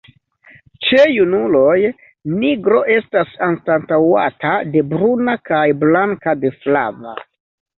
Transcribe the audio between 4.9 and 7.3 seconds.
bruna kaj blanka de flava.